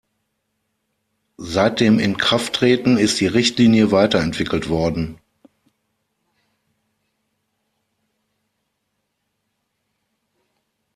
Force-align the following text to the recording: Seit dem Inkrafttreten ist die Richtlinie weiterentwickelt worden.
Seit 1.37 1.79
dem 1.79 1.99
Inkrafttreten 1.99 2.97
ist 2.97 3.19
die 3.21 3.27
Richtlinie 3.27 3.91
weiterentwickelt 3.91 4.67
worden. 4.67 5.19